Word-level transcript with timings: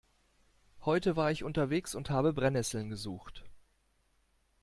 Heute 0.83 1.15
war 1.15 1.29
ich 1.29 1.43
unterwegs 1.43 1.93
und 1.93 2.09
habe 2.09 2.33
Brennesseln 2.33 2.89
gesucht. 2.89 3.43